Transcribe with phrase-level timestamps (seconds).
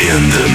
[0.00, 0.51] In the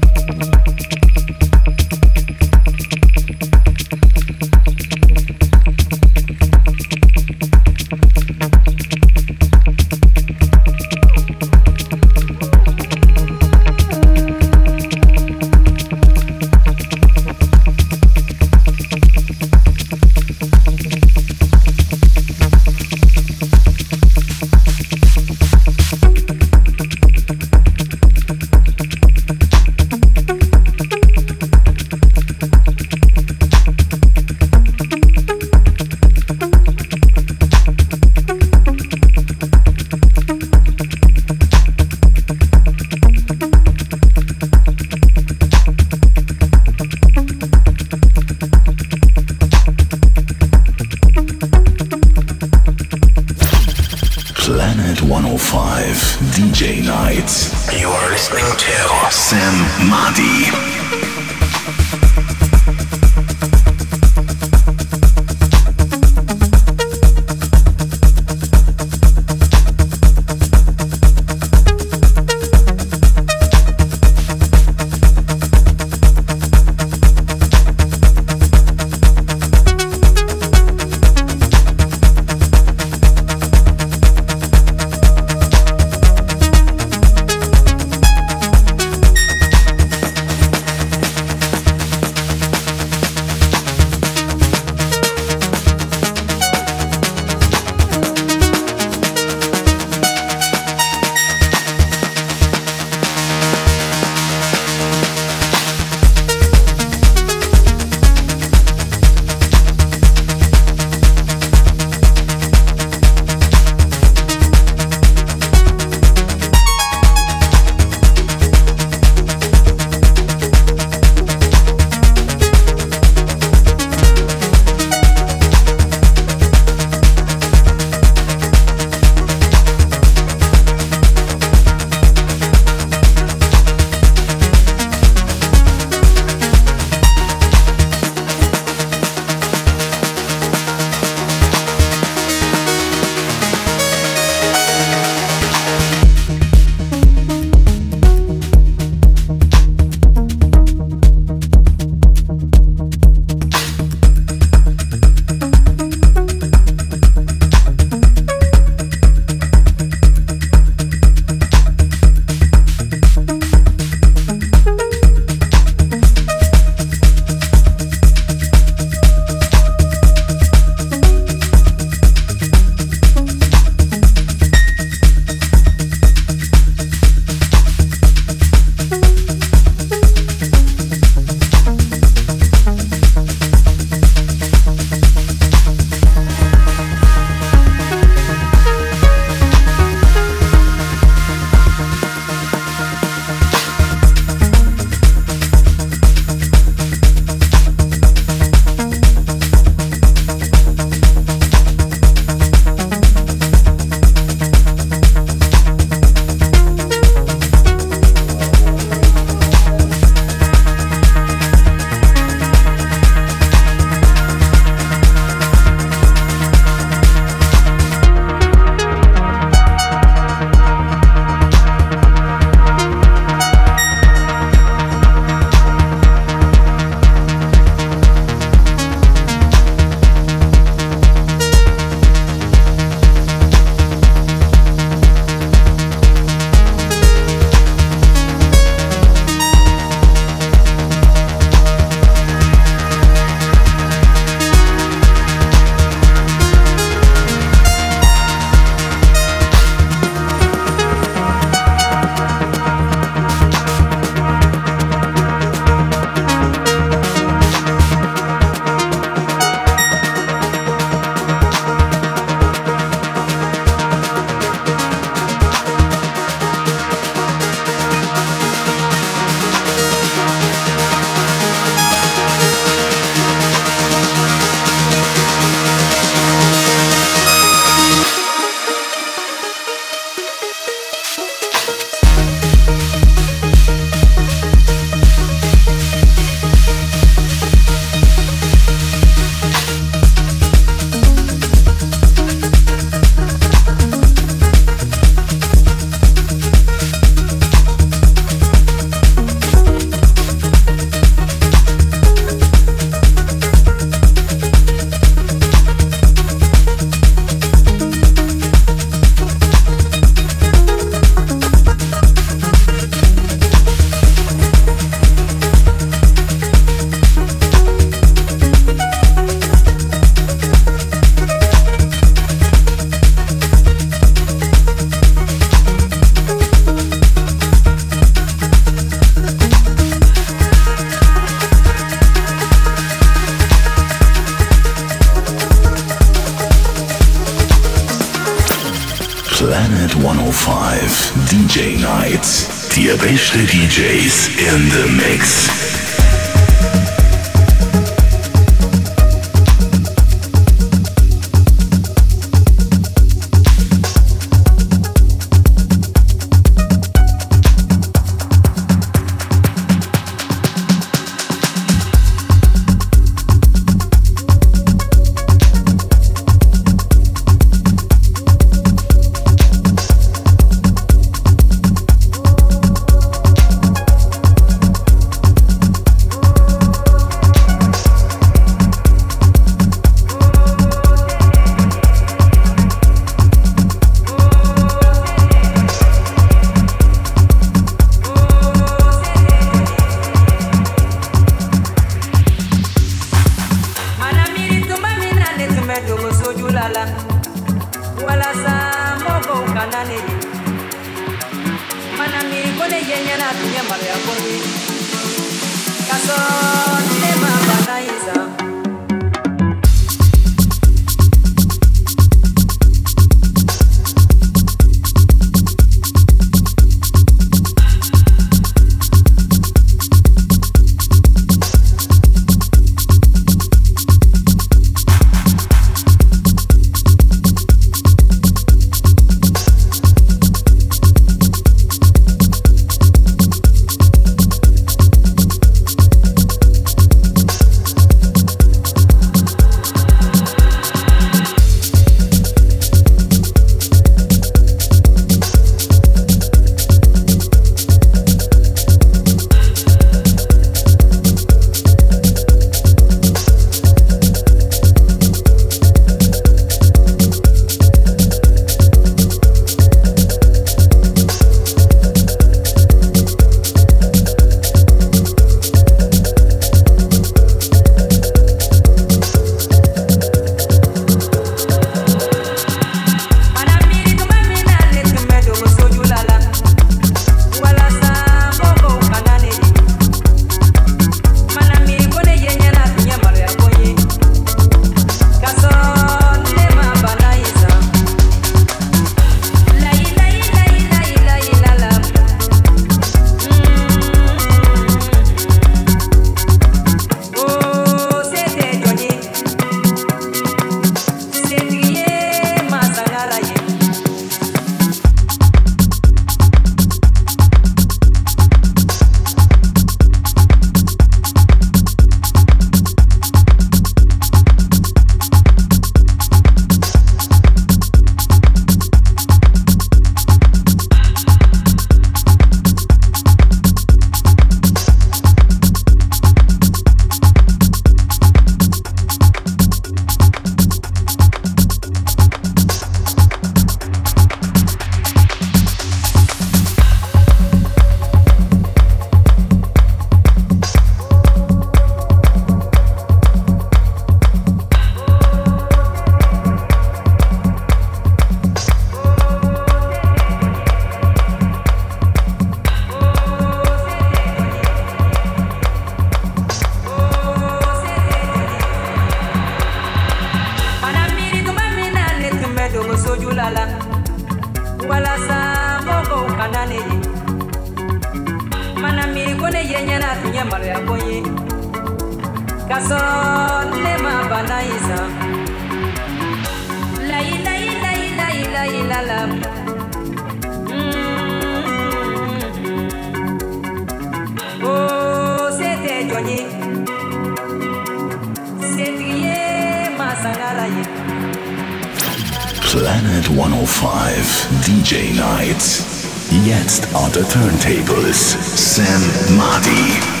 [597.81, 598.81] turntables, Sam
[599.17, 600.00] Marty.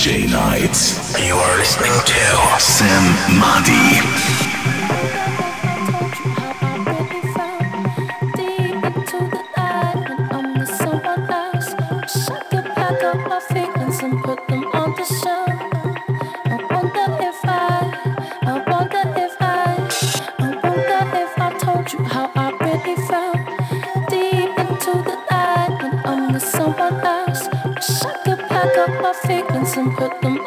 [0.00, 1.12] DJ Nights.
[1.22, 3.89] You are listening to Sam Madi.
[29.80, 30.39] and put them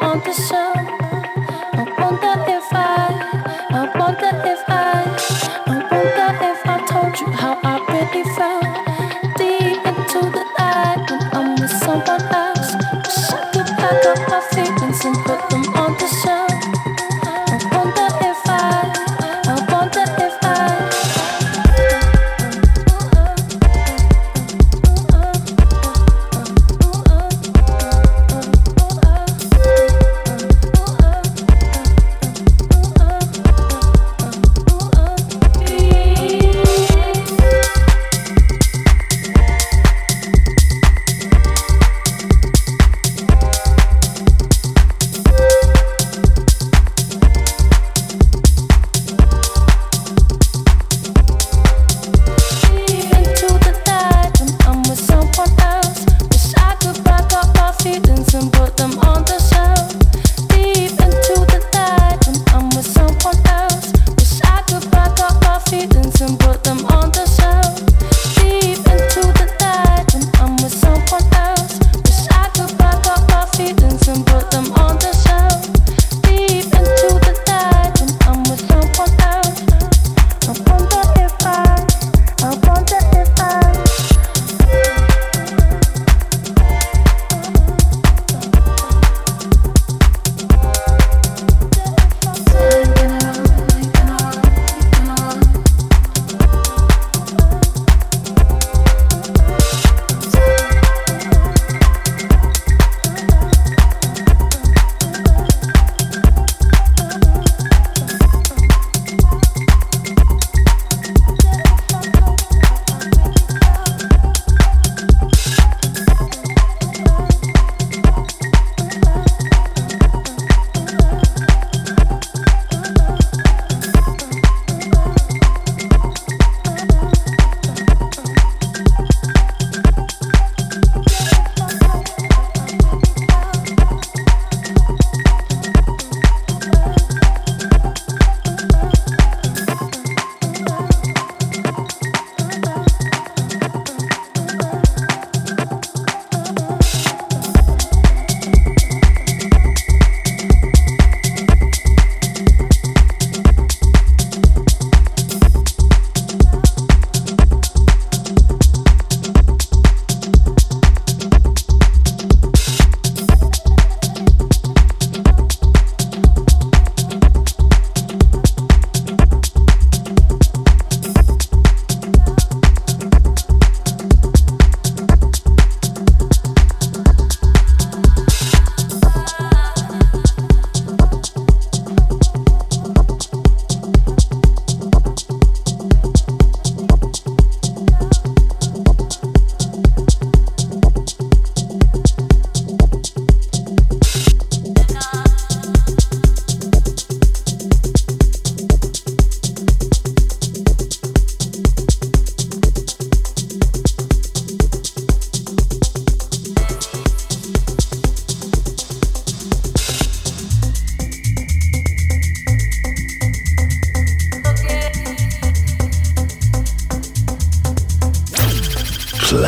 [219.36, 219.40] Oh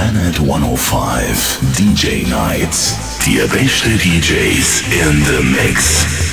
[1.76, 2.96] DJ Nights.
[3.24, 6.25] Die beste DJs in the mix.